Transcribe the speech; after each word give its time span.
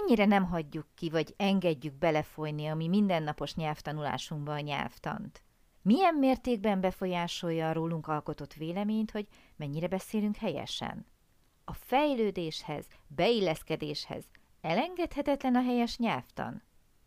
mennyire 0.00 0.24
nem 0.24 0.44
hagyjuk 0.44 0.86
ki, 0.94 1.10
vagy 1.10 1.34
engedjük 1.36 1.94
belefolyni 1.94 2.66
a 2.66 2.74
mi 2.74 2.88
mindennapos 2.88 3.54
nyelvtanulásunkba 3.54 4.52
a 4.52 4.60
nyelvtant? 4.60 5.42
Milyen 5.82 6.14
mértékben 6.14 6.80
befolyásolja 6.80 7.68
a 7.68 7.72
rólunk 7.72 8.06
alkotott 8.06 8.54
véleményt, 8.54 9.10
hogy 9.10 9.26
mennyire 9.56 9.88
beszélünk 9.88 10.36
helyesen? 10.36 11.06
A 11.64 11.72
fejlődéshez, 11.72 12.86
beilleszkedéshez 13.06 14.24
elengedhetetlen 14.60 15.54
a 15.54 15.62
helyes 15.62 15.96
nyelvtan? 15.96 16.62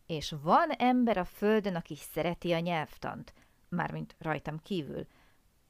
És 0.06 0.34
van 0.42 0.70
ember 0.70 1.16
a 1.16 1.24
földön, 1.24 1.74
aki 1.74 1.96
szereti 1.96 2.52
a 2.52 2.58
nyelvtant, 2.58 3.34
mármint 3.68 4.14
rajtam 4.18 4.58
kívül, 4.58 5.06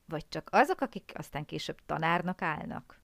vagy 0.07 0.29
csak 0.29 0.49
azok, 0.53 0.81
akik 0.81 1.13
aztán 1.15 1.45
később 1.45 1.79
tanárnak 1.87 2.43
állnak? 2.43 3.04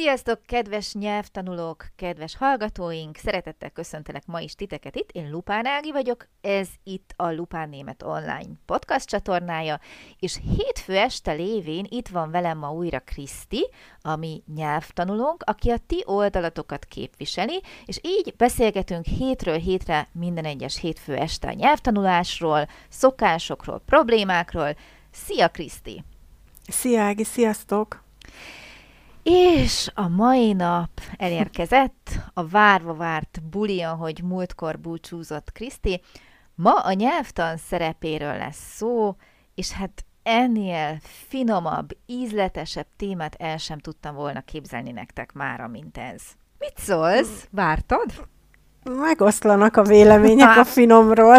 Sziasztok, 0.00 0.40
kedves 0.46 0.92
nyelvtanulók, 0.92 1.86
kedves 1.96 2.36
hallgatóink! 2.36 3.16
Szeretettel 3.16 3.70
köszöntelek 3.70 4.26
ma 4.26 4.40
is 4.40 4.54
titeket 4.54 4.96
itt. 4.96 5.10
Én 5.12 5.30
Lupán 5.30 5.66
Ági 5.66 5.92
vagyok, 5.92 6.28
ez 6.40 6.68
itt 6.84 7.14
a 7.16 7.30
Lupán 7.30 7.68
Német 7.68 8.02
Online 8.02 8.50
podcast 8.66 9.08
csatornája, 9.08 9.80
és 10.18 10.40
hétfő 10.56 10.96
este 10.96 11.32
lévén 11.32 11.86
itt 11.88 12.08
van 12.08 12.30
velem 12.30 12.58
ma 12.58 12.72
újra 12.72 13.00
Kriszti, 13.00 13.68
ami 14.00 14.42
nyelvtanulónk, 14.54 15.42
aki 15.46 15.70
a 15.70 15.78
ti 15.86 16.02
oldalatokat 16.06 16.84
képviseli, 16.84 17.62
és 17.84 18.00
így 18.02 18.34
beszélgetünk 18.36 19.04
hétről 19.04 19.58
hétre 19.58 20.08
minden 20.12 20.44
egyes 20.44 20.78
hétfő 20.78 21.16
este 21.16 21.48
a 21.48 21.52
nyelvtanulásról, 21.52 22.68
szokásokról, 22.88 23.82
problémákról. 23.86 24.76
Szia, 25.10 25.48
Kriszti! 25.48 26.04
Szia, 26.68 27.02
Ági, 27.02 27.24
sziasztok! 27.24 28.08
És 29.22 29.90
a 29.94 30.08
mai 30.08 30.52
nap 30.52 30.90
elérkezett 31.16 32.10
a 32.34 32.46
várva 32.46 32.94
várt 32.94 33.42
buli, 33.50 33.82
ahogy 33.82 34.22
múltkor 34.22 34.78
búcsúzott 34.78 35.52
Kriszti. 35.52 36.00
Ma 36.54 36.80
a 36.80 36.92
nyelvtan 36.92 37.56
szerepéről 37.56 38.36
lesz 38.36 38.74
szó, 38.76 39.16
és 39.54 39.70
hát 39.70 40.04
ennél 40.22 40.98
finomabb, 41.02 41.90
ízletesebb 42.06 42.86
témát 42.96 43.34
el 43.34 43.56
sem 43.56 43.78
tudtam 43.78 44.14
volna 44.14 44.40
képzelni 44.40 44.90
nektek 44.90 45.32
mára, 45.32 45.68
mint 45.68 45.96
ez. 45.96 46.22
Mit 46.58 46.78
szólsz? 46.78 47.48
Vártad? 47.50 48.28
Megoszlanak 48.84 49.76
a 49.76 49.82
vélemények 49.82 50.56
a 50.56 50.64
finomról, 50.78 51.36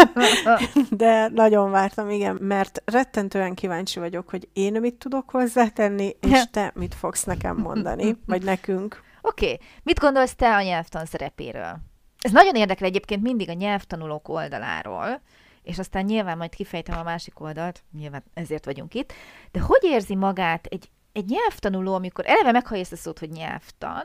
de 0.89 1.27
nagyon 1.27 1.71
vártam, 1.71 2.09
igen, 2.09 2.37
mert 2.41 2.81
rettentően 2.85 3.53
kíváncsi 3.53 3.99
vagyok, 3.99 4.29
hogy 4.29 4.49
én 4.53 4.79
mit 4.79 4.95
tudok 4.95 5.29
hozzátenni, 5.29 6.15
és 6.19 6.43
te 6.51 6.71
mit 6.75 6.95
fogsz 6.95 7.23
nekem 7.23 7.57
mondani, 7.57 8.17
vagy 8.25 8.43
nekünk. 8.43 9.03
Oké, 9.21 9.45
okay. 9.45 9.59
mit 9.83 9.99
gondolsz 9.99 10.35
te 10.35 10.55
a 10.55 10.61
nyelvtan 10.61 11.05
szerepéről? 11.05 11.79
Ez 12.21 12.31
nagyon 12.31 12.55
érdekel 12.55 12.87
egyébként 12.87 13.21
mindig 13.21 13.49
a 13.49 13.53
nyelvtanulók 13.53 14.29
oldaláról, 14.29 15.21
és 15.63 15.79
aztán 15.79 16.05
nyilván 16.05 16.37
majd 16.37 16.55
kifejtem 16.55 16.99
a 16.99 17.03
másik 17.03 17.39
oldalt, 17.39 17.83
nyilván 17.97 18.23
ezért 18.33 18.65
vagyunk 18.65 18.93
itt, 18.93 19.13
de 19.51 19.59
hogy 19.59 19.83
érzi 19.83 20.15
magát 20.15 20.65
egy 20.65 20.89
egy 21.13 21.25
nyelvtanuló, 21.25 21.93
amikor 21.93 22.25
eleve 22.27 22.51
meghallja 22.51 22.83
ezt 22.83 22.91
a 22.91 22.95
szót, 22.95 23.19
hogy 23.19 23.29
nyelvtan, 23.29 24.03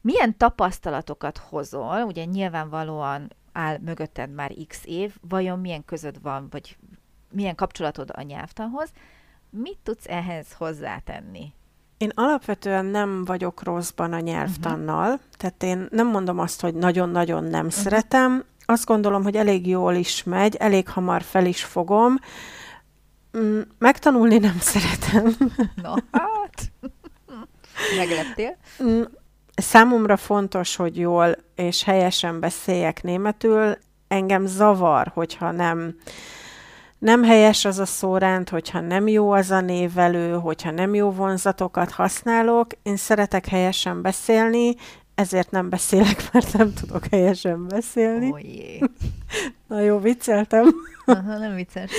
milyen 0.00 0.36
tapasztalatokat 0.36 1.38
hozol, 1.38 2.02
ugye 2.02 2.24
nyilvánvalóan 2.24 3.32
áll 3.52 3.78
mögötted 3.78 4.30
már 4.30 4.52
x 4.68 4.80
év, 4.84 5.14
vajon 5.28 5.58
milyen 5.58 5.84
közöd 5.84 6.22
van, 6.22 6.46
vagy 6.50 6.76
milyen 7.30 7.54
kapcsolatod 7.54 8.10
a 8.12 8.22
nyelvtanhoz, 8.22 8.90
mit 9.50 9.78
tudsz 9.82 10.08
ehhez 10.08 10.52
hozzátenni? 10.52 11.52
Én 11.96 12.10
alapvetően 12.14 12.84
nem 12.84 13.24
vagyok 13.24 13.62
rosszban 13.62 14.12
a 14.12 14.20
nyelvtannal, 14.20 15.12
uh-huh. 15.12 15.20
tehát 15.36 15.62
én 15.62 15.86
nem 15.90 16.06
mondom 16.06 16.38
azt, 16.38 16.60
hogy 16.60 16.74
nagyon-nagyon 16.74 17.44
nem 17.44 17.66
uh-huh. 17.66 17.82
szeretem, 17.82 18.44
azt 18.66 18.86
gondolom, 18.86 19.22
hogy 19.22 19.36
elég 19.36 19.66
jól 19.66 19.94
is 19.94 20.22
megy, 20.22 20.56
elég 20.56 20.88
hamar 20.88 21.22
fel 21.22 21.46
is 21.46 21.64
fogom, 21.64 22.18
Mm, 23.38 23.60
megtanulni 23.78 24.38
nem 24.38 24.56
szeretem. 24.60 25.24
Hát, 25.82 26.04
megleptél. 27.96 28.56
Mm, 28.82 29.02
számomra 29.54 30.16
fontos, 30.16 30.76
hogy 30.76 30.98
jól 30.98 31.36
és 31.54 31.82
helyesen 31.82 32.40
beszéljek 32.40 33.02
németül. 33.02 33.78
Engem 34.08 34.46
zavar, 34.46 35.10
hogyha 35.14 35.50
nem 35.50 35.96
nem 36.98 37.22
helyes 37.22 37.64
az 37.64 37.78
a 37.78 37.86
szórend, 37.86 38.48
hogyha 38.48 38.80
nem 38.80 39.08
jó 39.08 39.30
az 39.30 39.50
a 39.50 39.60
névelő, 39.60 40.32
hogyha 40.32 40.70
nem 40.70 40.94
jó 40.94 41.10
vonzatokat 41.10 41.90
használok. 41.90 42.66
Én 42.82 42.96
szeretek 42.96 43.46
helyesen 43.46 44.02
beszélni, 44.02 44.74
ezért 45.14 45.50
nem 45.50 45.68
beszélek, 45.68 46.28
mert 46.32 46.52
nem 46.52 46.72
tudok 46.72 47.06
helyesen 47.10 47.66
beszélni. 47.66 48.30
Oh, 48.30 48.44
jé. 48.44 48.80
Na 49.68 49.80
jó, 49.80 49.98
vicceltem. 49.98 50.74
Aha, 51.06 51.38
nem 51.38 51.54
vicces. 51.54 51.90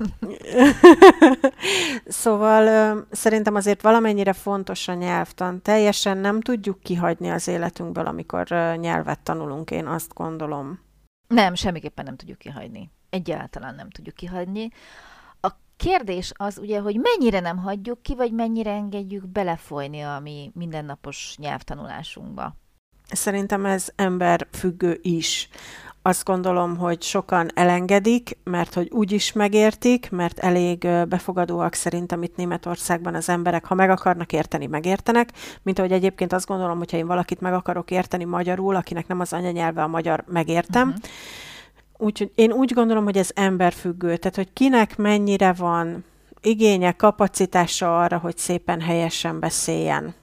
szóval 2.06 3.06
szerintem 3.10 3.54
azért 3.54 3.82
valamennyire 3.82 4.32
fontos 4.32 4.88
a 4.88 4.94
nyelvtan. 4.94 5.62
Teljesen 5.62 6.18
nem 6.18 6.40
tudjuk 6.40 6.80
kihagyni 6.80 7.30
az 7.30 7.48
életünkből, 7.48 8.06
amikor 8.06 8.46
nyelvet 8.76 9.20
tanulunk, 9.20 9.70
én 9.70 9.86
azt 9.86 10.14
gondolom. 10.14 10.80
Nem, 11.28 11.54
semmiképpen 11.54 12.04
nem 12.04 12.16
tudjuk 12.16 12.38
kihagyni. 12.38 12.90
Egyáltalán 13.10 13.74
nem 13.74 13.90
tudjuk 13.90 14.14
kihagyni. 14.14 14.68
A 15.40 15.50
kérdés 15.76 16.32
az 16.34 16.58
ugye, 16.58 16.80
hogy 16.80 16.96
mennyire 16.96 17.40
nem 17.40 17.58
hagyjuk 17.58 18.02
ki, 18.02 18.14
vagy 18.14 18.32
mennyire 18.32 18.70
engedjük 18.70 19.28
belefolyni 19.28 20.00
a 20.00 20.18
mi 20.18 20.50
mindennapos 20.54 21.34
nyelvtanulásunkba. 21.38 22.56
Szerintem 23.08 23.66
ez 23.66 23.88
ember 23.96 24.46
függő 24.52 24.98
is 25.02 25.48
azt 26.06 26.24
gondolom, 26.24 26.76
hogy 26.76 27.02
sokan 27.02 27.50
elengedik, 27.54 28.38
mert 28.44 28.74
hogy 28.74 28.90
úgy 28.90 29.12
is 29.12 29.32
megértik, 29.32 30.10
mert 30.10 30.38
elég 30.38 30.88
befogadóak 31.08 31.74
szerintem 31.74 32.22
itt 32.22 32.36
Németországban 32.36 33.14
az 33.14 33.28
emberek, 33.28 33.64
ha 33.64 33.74
meg 33.74 33.90
akarnak 33.90 34.32
érteni, 34.32 34.66
megértenek, 34.66 35.28
mint 35.62 35.78
ahogy 35.78 35.92
egyébként 35.92 36.32
azt 36.32 36.46
gondolom, 36.46 36.78
hogyha 36.78 36.96
én 36.96 37.06
valakit 37.06 37.40
meg 37.40 37.52
akarok 37.52 37.90
érteni 37.90 38.24
magyarul, 38.24 38.76
akinek 38.76 39.06
nem 39.06 39.20
az 39.20 39.32
anyanyelve 39.32 39.82
a 39.82 39.86
magyar, 39.86 40.24
megértem. 40.26 40.88
Uh-huh. 40.88 41.02
Úgyhogy 41.96 42.32
én 42.34 42.52
úgy 42.52 42.72
gondolom, 42.72 43.04
hogy 43.04 43.16
ez 43.16 43.30
emberfüggő, 43.34 44.16
tehát 44.16 44.36
hogy 44.36 44.52
kinek 44.52 44.96
mennyire 44.96 45.52
van 45.52 46.04
igénye, 46.40 46.92
kapacitása 46.92 48.00
arra, 48.00 48.18
hogy 48.18 48.36
szépen 48.36 48.80
helyesen 48.80 49.40
beszéljen. 49.40 50.14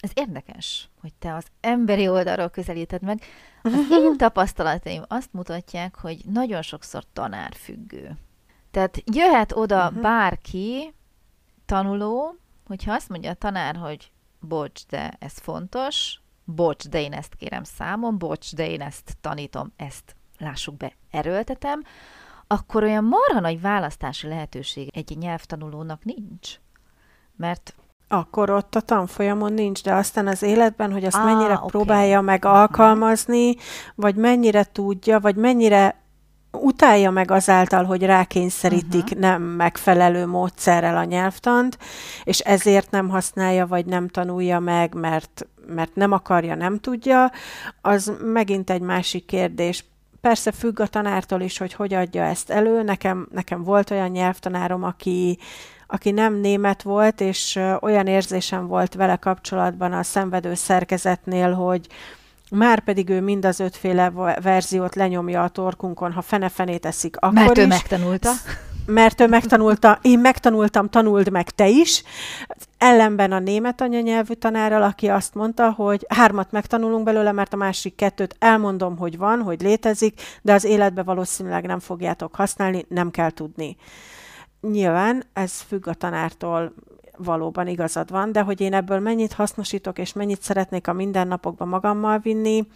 Ez 0.00 0.10
érdekes, 0.14 0.88
hogy 1.00 1.12
te 1.18 1.34
az 1.34 1.44
emberi 1.60 2.08
oldalról 2.08 2.48
közelíted 2.48 3.02
meg. 3.02 3.22
Az 3.62 3.72
én 3.90 4.16
tapasztalataim 4.16 5.02
azt 5.08 5.32
mutatják, 5.32 5.98
hogy 6.00 6.18
nagyon 6.24 6.62
sokszor 6.62 7.04
tanárfüggő. 7.12 8.18
Tehát 8.70 9.02
jöhet 9.04 9.52
oda 9.52 9.86
uh-huh. 9.86 10.02
bárki, 10.02 10.94
tanuló, 11.66 12.34
hogyha 12.66 12.92
azt 12.92 13.08
mondja 13.08 13.30
a 13.30 13.34
tanár, 13.34 13.76
hogy 13.76 14.10
bocs, 14.40 14.86
de 14.86 15.16
ez 15.18 15.38
fontos, 15.38 16.20
bocs, 16.44 16.88
de 16.88 17.00
én 17.00 17.12
ezt 17.12 17.34
kérem 17.34 17.64
számon, 17.64 18.18
bocs, 18.18 18.54
de 18.54 18.68
én 18.68 18.80
ezt 18.80 19.16
tanítom, 19.20 19.72
ezt 19.76 20.16
lássuk 20.38 20.76
be, 20.76 20.92
erőltetem, 21.10 21.82
akkor 22.46 22.82
olyan 22.82 23.04
marha 23.04 23.40
nagy 23.40 23.60
választási 23.60 24.26
lehetőség 24.26 24.90
egy 24.92 25.16
nyelvtanulónak 25.18 26.04
nincs. 26.04 26.60
Mert 27.36 27.74
akkor 28.08 28.50
ott 28.50 28.74
a 28.74 28.80
tanfolyamon 28.80 29.52
nincs, 29.52 29.82
de 29.82 29.94
aztán 29.94 30.26
az 30.26 30.42
életben, 30.42 30.92
hogy 30.92 31.04
azt 31.04 31.16
ah, 31.16 31.24
mennyire 31.24 31.54
okay. 31.54 31.68
próbálja 31.68 32.20
meg 32.20 32.44
alkalmazni, 32.44 33.54
vagy 33.94 34.14
mennyire 34.14 34.64
tudja, 34.72 35.20
vagy 35.20 35.36
mennyire 35.36 36.06
utálja 36.52 37.10
meg 37.10 37.30
azáltal, 37.30 37.84
hogy 37.84 38.02
rákényszerítik 38.02 39.02
uh-huh. 39.02 39.18
nem 39.18 39.42
megfelelő 39.42 40.26
módszerrel 40.26 40.96
a 40.96 41.04
nyelvtant, 41.04 41.78
és 42.24 42.38
ezért 42.38 42.90
nem 42.90 43.08
használja, 43.08 43.66
vagy 43.66 43.86
nem 43.86 44.08
tanulja 44.08 44.58
meg, 44.58 44.94
mert, 44.94 45.46
mert 45.66 45.94
nem 45.94 46.12
akarja, 46.12 46.54
nem 46.54 46.78
tudja, 46.78 47.32
az 47.80 48.12
megint 48.22 48.70
egy 48.70 48.80
másik 48.80 49.24
kérdés. 49.24 49.84
Persze 50.20 50.52
függ 50.52 50.80
a 50.80 50.86
tanártól 50.86 51.40
is, 51.40 51.58
hogy 51.58 51.72
hogy 51.72 51.94
adja 51.94 52.22
ezt 52.22 52.50
elő. 52.50 52.82
Nekem, 52.82 53.28
nekem 53.32 53.62
volt 53.62 53.90
olyan 53.90 54.10
nyelvtanárom, 54.10 54.82
aki 54.82 55.38
aki 55.90 56.10
nem 56.10 56.34
német 56.34 56.82
volt, 56.82 57.20
és 57.20 57.58
olyan 57.80 58.06
érzésem 58.06 58.66
volt 58.66 58.94
vele 58.94 59.16
kapcsolatban 59.16 59.92
a 59.92 60.02
szenvedő 60.02 60.54
szerkezetnél, 60.54 61.52
hogy 61.52 61.86
már 62.50 62.80
pedig 62.80 63.08
ő 63.08 63.20
mind 63.20 63.44
az 63.44 63.60
ötféle 63.60 64.12
verziót 64.42 64.94
lenyomja 64.94 65.42
a 65.42 65.48
torkunkon, 65.48 66.12
ha 66.12 66.22
fene-fenét 66.22 66.86
eszik, 66.86 67.16
akkor 67.16 67.32
Mert 67.32 67.56
is. 67.56 67.62
ő 67.62 67.66
megtanulta. 67.66 68.30
Mert 68.86 69.20
ő 69.20 69.26
megtanulta, 69.26 69.98
én 70.02 70.18
megtanultam, 70.18 70.88
tanuld 70.88 71.30
meg 71.30 71.50
te 71.50 71.68
is. 71.68 72.02
Ellenben 72.78 73.32
a 73.32 73.38
német 73.38 73.80
anyanyelvű 73.80 74.32
tanárral, 74.32 74.82
aki 74.82 75.08
azt 75.08 75.34
mondta, 75.34 75.70
hogy 75.70 76.06
hármat 76.08 76.50
megtanulunk 76.50 77.04
belőle, 77.04 77.32
mert 77.32 77.52
a 77.52 77.56
másik 77.56 77.94
kettőt 77.94 78.36
elmondom, 78.38 78.96
hogy 78.96 79.18
van, 79.18 79.42
hogy 79.42 79.60
létezik, 79.60 80.20
de 80.42 80.52
az 80.52 80.64
életbe 80.64 81.02
valószínűleg 81.02 81.66
nem 81.66 81.78
fogjátok 81.78 82.34
használni, 82.34 82.84
nem 82.88 83.10
kell 83.10 83.30
tudni. 83.30 83.76
Nyilván 84.60 85.24
ez 85.32 85.60
függ 85.60 85.86
a 85.86 85.94
tanártól, 85.94 86.72
valóban 87.16 87.66
igazad 87.66 88.10
van, 88.10 88.32
de 88.32 88.42
hogy 88.42 88.60
én 88.60 88.74
ebből 88.74 88.98
mennyit 88.98 89.32
hasznosítok, 89.32 89.98
és 89.98 90.12
mennyit 90.12 90.42
szeretnék 90.42 90.88
a 90.88 90.92
mindennapokban 90.92 91.68
magammal 91.68 92.18
vinni, 92.18 92.66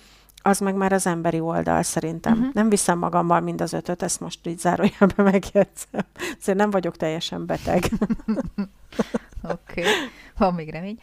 az 0.43 0.58
meg 0.58 0.75
már 0.75 0.93
az 0.93 1.06
emberi 1.06 1.40
oldal 1.40 1.82
szerintem. 1.82 2.32
Uh-huh. 2.32 2.52
Nem 2.52 2.69
viszem 2.69 2.99
magammal 2.99 3.40
mind 3.40 3.61
az 3.61 3.73
ötöt, 3.73 4.02
ezt 4.02 4.20
most 4.20 4.46
így 4.46 4.58
zárójelben 4.58 5.25
megjegyzem. 5.32 6.06
Szóval 6.38 6.55
nem 6.55 6.70
vagyok 6.70 6.96
teljesen 6.96 7.46
beteg. 7.46 7.84
Oké, 9.43 9.81
okay. 9.81 9.93
van 10.37 10.55
még 10.55 10.70
remény. 10.70 10.99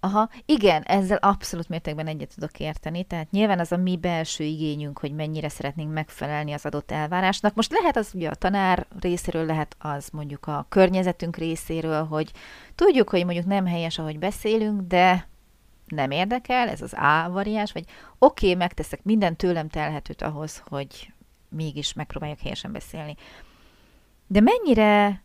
Aha, 0.00 0.28
igen, 0.44 0.82
ezzel 0.82 1.16
abszolút 1.16 1.68
mértékben 1.68 2.06
egyet 2.06 2.34
tudok 2.34 2.58
érteni, 2.58 3.04
tehát 3.04 3.30
nyilván 3.30 3.58
az 3.58 3.72
a 3.72 3.76
mi 3.76 3.96
belső 3.96 4.44
igényünk, 4.44 4.98
hogy 4.98 5.12
mennyire 5.12 5.48
szeretnénk 5.48 5.92
megfelelni 5.92 6.52
az 6.52 6.66
adott 6.66 6.90
elvárásnak. 6.90 7.54
Most 7.54 7.72
lehet 7.72 7.96
az 7.96 8.10
ugye 8.14 8.28
a 8.28 8.34
tanár 8.34 8.86
részéről, 9.00 9.46
lehet 9.46 9.76
az 9.78 10.08
mondjuk 10.12 10.46
a 10.46 10.66
környezetünk 10.68 11.36
részéről, 11.36 12.04
hogy 12.04 12.32
tudjuk, 12.74 13.08
hogy 13.08 13.24
mondjuk 13.24 13.46
nem 13.46 13.66
helyes, 13.66 13.98
ahogy 13.98 14.18
beszélünk, 14.18 14.80
de 14.80 15.28
nem 15.86 16.10
érdekel, 16.10 16.68
ez 16.68 16.82
az 16.82 16.92
A 16.92 17.30
variáns, 17.30 17.72
vagy 17.72 17.84
oké, 18.18 18.46
okay, 18.46 18.58
megteszek 18.58 19.02
minden 19.02 19.36
tőlem 19.36 19.68
telhetőt 19.68 20.22
ahhoz, 20.22 20.62
hogy 20.68 21.12
mégis 21.48 21.92
megpróbáljak 21.92 22.40
helyesen 22.40 22.72
beszélni. 22.72 23.16
De 24.26 24.40
mennyire 24.40 25.22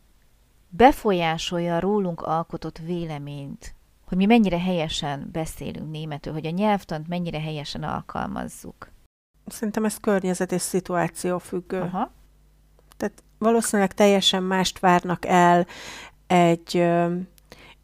befolyásolja 0.68 1.76
a 1.76 1.80
rólunk 1.80 2.20
alkotott 2.20 2.78
véleményt 2.78 3.74
hogy 4.04 4.16
mi 4.16 4.26
mennyire 4.26 4.58
helyesen 4.58 5.28
beszélünk 5.32 5.90
németül, 5.90 6.32
hogy 6.32 6.46
a 6.46 6.50
nyelvtant 6.50 7.08
mennyire 7.08 7.40
helyesen 7.40 7.82
alkalmazzuk. 7.82 8.90
Szerintem 9.46 9.84
ez 9.84 9.96
környezet 9.96 10.52
és 10.52 10.60
szituáció 10.60 11.38
függő. 11.38 11.80
Aha. 11.80 12.12
Tehát 12.96 13.22
valószínűleg 13.38 13.94
teljesen 13.94 14.42
mást 14.42 14.78
várnak 14.78 15.26
el 15.26 15.66
egy 16.26 16.76
ö, 16.76 17.14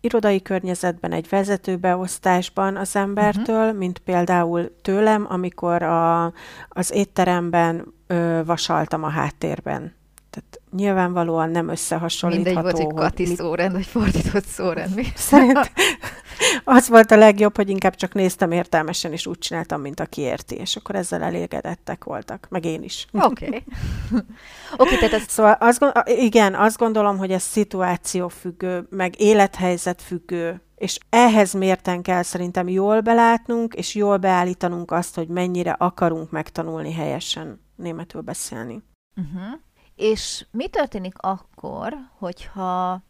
irodai 0.00 0.42
környezetben, 0.42 1.12
egy 1.12 1.28
vezetőbeosztásban 1.28 2.76
az 2.76 2.96
embertől, 2.96 3.64
uh-huh. 3.64 3.78
mint 3.78 3.98
például 3.98 4.76
tőlem, 4.82 5.26
amikor 5.28 5.82
a, 5.82 6.24
az 6.68 6.92
étteremben 6.92 7.94
ö, 8.06 8.42
vasaltam 8.44 9.02
a 9.02 9.08
háttérben. 9.08 9.98
Nyilvánvalóan 10.76 11.50
nem 11.50 11.68
összehasonlítható. 11.68 12.54
Mindegy 12.54 12.74
volt, 12.74 12.92
hogy 12.92 12.94
Kati 12.94 13.26
mit... 13.26 13.36
szórend, 13.36 13.72
vagy 13.72 13.86
fordított 13.86 14.44
szórend. 14.44 14.94
Mi? 14.94 15.04
Szerint 15.14 15.72
az 16.64 16.88
volt 16.88 17.10
a 17.10 17.16
legjobb, 17.16 17.56
hogy 17.56 17.68
inkább 17.68 17.94
csak 17.94 18.14
néztem 18.14 18.50
értelmesen, 18.50 19.12
és 19.12 19.26
úgy 19.26 19.38
csináltam, 19.38 19.80
mint 19.80 20.00
aki 20.00 20.20
érti, 20.20 20.54
és 20.54 20.76
akkor 20.76 20.94
ezzel 20.94 21.22
elégedettek 21.22 22.04
voltak, 22.04 22.46
meg 22.50 22.64
én 22.64 22.82
is. 22.82 23.06
Oké. 23.12 23.46
Okay. 24.12 24.26
okay, 24.76 24.98
tehát 24.98 25.12
ez... 25.12 25.28
Szóval 25.28 25.56
azt, 25.60 25.84
igen, 26.04 26.54
azt 26.54 26.78
gondolom, 26.78 27.18
hogy 27.18 27.30
ez 27.30 27.42
szituáció 27.42 28.28
függő, 28.28 28.86
meg 28.90 29.20
élethelyzet 29.20 30.02
függő, 30.02 30.62
és 30.76 30.98
ehhez 31.10 31.52
mérten 31.52 32.02
kell 32.02 32.22
szerintem 32.22 32.68
jól 32.68 33.00
belátnunk, 33.00 33.74
és 33.74 33.94
jól 33.94 34.16
beállítanunk 34.16 34.90
azt, 34.90 35.14
hogy 35.14 35.28
mennyire 35.28 35.70
akarunk 35.70 36.30
megtanulni 36.30 36.92
helyesen 36.92 37.60
németül 37.76 38.20
beszélni. 38.20 38.82
Uh-huh. 39.16 39.60
És 40.00 40.46
mi 40.50 40.68
történik 40.68 41.14
akkor, 41.16 41.94
hogyha 42.18 43.02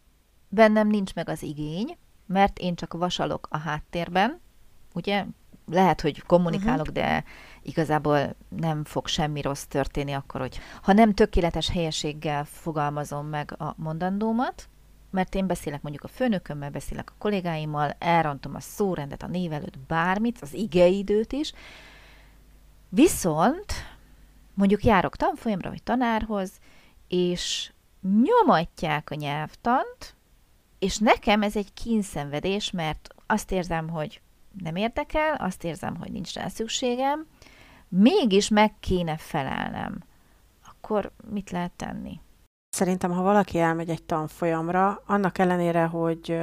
bennem 0.49 0.87
nincs 0.87 1.13
meg 1.13 1.29
az 1.29 1.43
igény, 1.43 1.97
mert 2.25 2.59
én 2.59 2.75
csak 2.75 2.93
vasalok 2.93 3.47
a 3.49 3.57
háttérben, 3.57 4.39
ugye? 4.93 5.25
Lehet, 5.65 6.01
hogy 6.01 6.21
kommunikálok, 6.21 6.87
uh-huh. 6.87 6.95
de 6.95 7.23
igazából 7.61 8.35
nem 8.49 8.83
fog 8.83 9.07
semmi 9.07 9.41
rossz 9.41 9.63
történni 9.63 10.11
akkor, 10.11 10.41
hogy 10.41 10.59
ha 10.81 10.93
nem 10.93 11.13
tökéletes 11.13 11.69
helyeséggel 11.69 12.45
fogalmazom 12.45 13.27
meg 13.27 13.55
a 13.57 13.73
mondandómat, 13.77 14.69
mert 15.09 15.35
én 15.35 15.47
beszélek 15.47 15.81
mondjuk 15.81 16.03
a 16.03 16.07
főnökömmel, 16.07 16.69
beszélek 16.69 17.09
a 17.09 17.15
kollégáimmal, 17.17 17.95
elrontom 17.99 18.55
a 18.55 18.59
szórendet, 18.59 19.23
a 19.23 19.27
név 19.27 19.53
előtt 19.53 19.79
bármit, 19.79 20.41
az 20.41 20.53
igeidőt 20.53 21.33
is, 21.33 21.53
viszont 22.89 23.73
mondjuk 24.53 24.83
járok 24.83 25.15
tanfolyamra, 25.15 25.69
vagy 25.69 25.83
tanárhoz, 25.83 26.51
és 27.11 27.71
nyomatják 28.23 29.09
a 29.09 29.15
nyelvtant, 29.15 30.15
és 30.79 30.97
nekem 30.97 31.41
ez 31.41 31.55
egy 31.55 31.73
kínszenvedés, 31.73 32.71
mert 32.71 33.09
azt 33.27 33.51
érzem, 33.51 33.89
hogy 33.89 34.21
nem 34.63 34.75
érdekel, 34.75 35.35
azt 35.35 35.63
érzem, 35.63 35.95
hogy 35.95 36.11
nincs 36.11 36.33
rá 36.33 36.47
szükségem, 36.47 37.27
mégis 37.87 38.47
meg 38.49 38.73
kéne 38.79 39.17
felelnem. 39.17 40.03
Akkor 40.65 41.11
mit 41.29 41.49
lehet 41.49 41.71
tenni? 41.71 42.19
Szerintem, 42.69 43.11
ha 43.11 43.21
valaki 43.21 43.59
elmegy 43.59 43.89
egy 43.89 44.03
tanfolyamra, 44.03 45.01
annak 45.05 45.37
ellenére, 45.37 45.85
hogy 45.85 46.39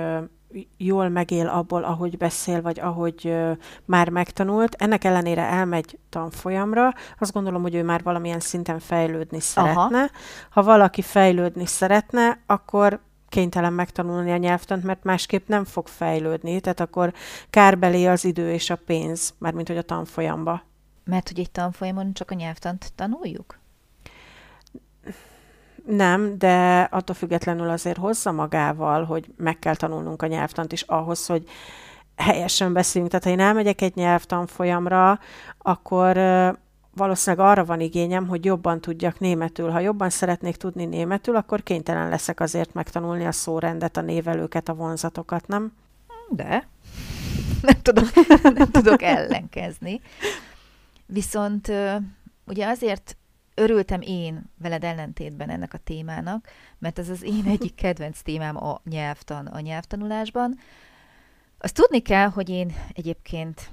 jól 0.76 1.08
megél 1.08 1.46
abból, 1.46 1.84
ahogy 1.84 2.16
beszél, 2.16 2.62
vagy 2.62 2.80
ahogy 2.80 3.36
már 3.84 4.08
megtanult, 4.08 4.74
ennek 4.74 5.04
ellenére 5.04 5.42
elmegy 5.42 5.98
tanfolyamra, 6.08 6.92
azt 7.18 7.32
gondolom, 7.32 7.62
hogy 7.62 7.74
ő 7.74 7.82
már 7.82 8.02
valamilyen 8.02 8.40
szinten 8.40 8.78
fejlődni 8.78 9.40
szeretne. 9.40 9.98
Aha. 9.98 10.08
Ha 10.50 10.62
valaki 10.62 11.02
fejlődni 11.02 11.66
szeretne, 11.66 12.42
akkor 12.46 13.00
kénytelen 13.28 13.72
megtanulni 13.72 14.32
a 14.32 14.36
nyelvtant, 14.36 14.82
mert 14.82 15.04
másképp 15.04 15.48
nem 15.48 15.64
fog 15.64 15.86
fejlődni, 15.86 16.60
tehát 16.60 16.80
akkor 16.80 17.12
kárbelé 17.50 18.06
az 18.06 18.24
idő 18.24 18.52
és 18.52 18.70
a 18.70 18.76
pénz, 18.76 19.34
mármint 19.38 19.68
hogy 19.68 19.76
a 19.76 19.82
tanfolyamba. 19.82 20.62
Mert 21.04 21.28
hogy 21.28 21.38
egy 21.38 21.50
tanfolyamon 21.50 22.12
csak 22.12 22.30
a 22.30 22.34
nyelvtant 22.34 22.92
tanuljuk? 22.94 23.58
Nem, 25.86 26.38
de 26.38 26.80
attól 26.80 27.14
függetlenül 27.14 27.68
azért 27.68 27.96
hozza 27.96 28.32
magával, 28.32 29.04
hogy 29.04 29.26
meg 29.36 29.58
kell 29.58 29.76
tanulnunk 29.76 30.22
a 30.22 30.26
nyelvtant 30.26 30.72
is 30.72 30.82
ahhoz, 30.82 31.26
hogy 31.26 31.44
helyesen 32.16 32.72
beszéljünk. 32.72 33.12
Tehát 33.12 33.26
ha 33.26 33.42
én 33.42 33.48
elmegyek 33.48 33.80
egy 33.80 33.94
nyelvtanfolyamra, 33.94 35.18
akkor 35.58 36.16
valószínűleg 36.94 37.46
arra 37.46 37.64
van 37.64 37.80
igényem, 37.80 38.28
hogy 38.28 38.44
jobban 38.44 38.80
tudjak 38.80 39.18
németül. 39.18 39.70
Ha 39.70 39.80
jobban 39.80 40.10
szeretnék 40.10 40.56
tudni 40.56 40.84
németül, 40.84 41.36
akkor 41.36 41.62
kénytelen 41.62 42.08
leszek 42.08 42.40
azért 42.40 42.74
megtanulni 42.74 43.26
a 43.26 43.32
szórendet, 43.32 43.96
a 43.96 44.00
névelőket, 44.00 44.68
a 44.68 44.74
vonzatokat, 44.74 45.46
nem? 45.46 45.72
De. 46.28 46.66
Nem 47.62 47.82
tudok, 47.82 48.08
nem 48.42 48.70
tudok 48.70 49.02
ellenkezni. 49.02 50.00
Viszont 51.06 51.72
ugye 52.46 52.66
azért 52.66 53.16
örültem 53.58 54.00
én 54.00 54.50
veled 54.58 54.84
ellentétben 54.84 55.50
ennek 55.50 55.74
a 55.74 55.78
témának, 55.78 56.48
mert 56.78 56.98
ez 56.98 57.08
az 57.08 57.22
én 57.22 57.44
egyik 57.56 57.74
kedvenc 57.74 58.22
témám 58.22 58.56
a 58.56 58.80
nyelvtan, 58.84 59.46
a 59.46 59.60
nyelvtanulásban. 59.60 60.58
Azt 61.58 61.74
tudni 61.74 62.00
kell, 62.00 62.28
hogy 62.28 62.48
én 62.48 62.72
egyébként 62.92 63.70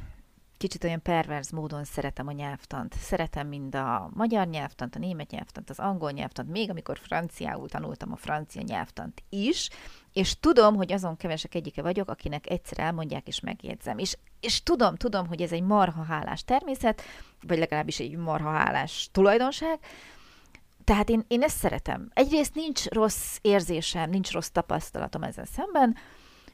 kicsit 0.57 0.83
olyan 0.83 1.01
perverz 1.01 1.49
módon 1.49 1.83
szeretem 1.83 2.27
a 2.27 2.31
nyelvtant. 2.31 2.93
Szeretem 2.93 3.47
mind 3.47 3.75
a 3.75 4.09
magyar 4.13 4.47
nyelvtant, 4.47 4.95
a 4.95 4.99
német 4.99 5.31
nyelvtant, 5.31 5.69
az 5.69 5.79
angol 5.79 6.11
nyelvtant, 6.11 6.49
még 6.49 6.69
amikor 6.69 6.97
franciául 6.97 7.69
tanultam 7.69 8.11
a 8.11 8.15
francia 8.15 8.61
nyelvtant 8.61 9.23
is, 9.29 9.69
és 10.15 10.39
tudom, 10.39 10.75
hogy 10.75 10.91
azon 10.93 11.17
kevesek 11.17 11.55
egyike 11.55 11.81
vagyok, 11.81 12.09
akinek 12.09 12.49
egyszer 12.49 12.79
elmondják 12.79 13.27
és 13.27 13.39
megjegyzem. 13.39 13.97
És, 13.97 14.17
és 14.39 14.63
tudom, 14.63 14.95
tudom, 14.95 15.27
hogy 15.27 15.41
ez 15.41 15.51
egy 15.51 15.63
marha 15.63 16.03
hálás 16.03 16.43
természet, 16.43 17.01
vagy 17.47 17.57
legalábbis 17.57 17.99
egy 17.99 18.15
marha 18.15 18.49
hálás 18.51 19.09
tulajdonság, 19.11 19.79
tehát 20.83 21.09
én, 21.09 21.25
én 21.27 21.41
ezt 21.41 21.57
szeretem. 21.57 22.09
Egyrészt 22.13 22.55
nincs 22.55 22.85
rossz 22.85 23.37
érzésem, 23.41 24.09
nincs 24.09 24.31
rossz 24.31 24.47
tapasztalatom 24.47 25.23
ezzel 25.23 25.45
szemben, 25.45 25.95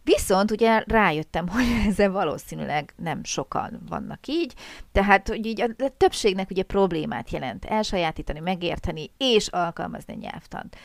Viszont 0.04 0.52
ugye 0.52 0.84
rájöttem, 0.88 1.48
hogy 1.54 1.66
ezzel 1.88 2.12
valószínűleg 2.12 2.94
nem 2.98 3.24
sokan 3.24 3.82
vannak 3.90 4.28
így, 4.28 4.54
tehát 4.92 5.28
hogy 5.28 5.46
így 5.46 5.62
a 5.62 5.68
többségnek 5.98 6.50
ugye 6.50 6.64
problémát 6.64 7.30
jelent 7.30 7.66
elsajátítani, 7.66 8.40
megérteni 8.40 9.12
és 9.18 9.48
alkalmazni 9.48 10.14
a 10.14 10.18
nyelvtant. 10.18 10.76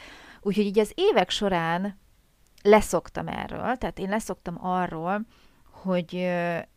Úgyhogy 0.40 0.64
így 0.64 0.78
az 0.78 0.92
évek 0.94 1.30
során 1.30 1.98
leszoktam 2.66 3.28
erről, 3.28 3.76
tehát 3.76 3.98
én 3.98 4.08
leszoktam 4.08 4.64
arról, 4.64 5.20
hogy 5.70 6.14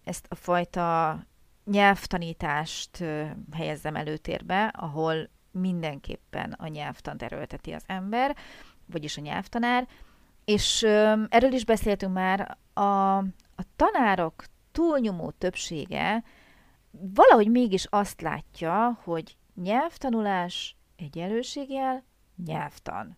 ezt 0.03 0.25
a 0.29 0.35
fajta 0.35 1.19
nyelvtanítást 1.65 3.03
helyezzem 3.51 3.95
előtérbe, 3.95 4.65
ahol 4.65 5.29
mindenképpen 5.51 6.51
a 6.51 6.67
nyelvtant 6.67 7.23
erőlteti 7.23 7.71
az 7.71 7.83
ember, 7.87 8.35
vagyis 8.85 9.17
a 9.17 9.21
nyelvtanár, 9.21 9.87
És 10.45 10.83
erről 11.29 11.53
is 11.53 11.65
beszéltünk 11.65 12.13
már, 12.13 12.57
a, 12.73 13.17
a 13.55 13.63
tanárok 13.75 14.43
túlnyomó 14.71 15.31
többsége 15.31 16.23
valahogy 16.91 17.47
mégis 17.47 17.87
azt 17.89 18.21
látja, 18.21 18.99
hogy 19.03 19.37
nyelvtanulás 19.55 20.75
egyenlőségjel 20.95 22.03
nyelvtan. 22.45 23.17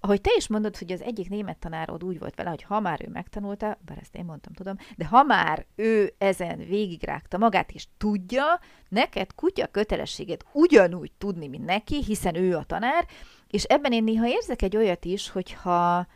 Ahogy 0.00 0.20
te 0.20 0.30
is 0.36 0.48
mondod, 0.48 0.76
hogy 0.76 0.92
az 0.92 1.02
egyik 1.02 1.28
német 1.28 1.58
tanárod 1.58 2.04
úgy 2.04 2.18
volt 2.18 2.34
vele, 2.34 2.50
hogy 2.50 2.62
ha 2.62 2.80
már 2.80 3.00
ő 3.06 3.08
megtanulta, 3.12 3.78
bár 3.84 3.98
ezt 4.00 4.16
én 4.16 4.24
mondtam, 4.24 4.52
tudom, 4.52 4.76
de 4.96 5.06
ha 5.06 5.22
már 5.22 5.66
ő 5.74 6.14
ezen 6.18 6.58
végigrágta 6.58 7.38
magát, 7.38 7.70
és 7.70 7.86
tudja, 7.98 8.60
neked 8.88 9.34
kutya 9.34 9.66
kötelességet 9.66 10.44
ugyanúgy 10.52 11.12
tudni, 11.18 11.48
mint 11.48 11.64
neki, 11.64 12.02
hiszen 12.02 12.34
ő 12.34 12.56
a 12.56 12.64
tanár, 12.64 13.06
és 13.48 13.62
ebben 13.62 13.92
én 13.92 14.04
néha 14.04 14.26
érzek 14.26 14.62
egy 14.62 14.76
olyat 14.76 15.04
is, 15.04 15.30
hogyha 15.30 16.06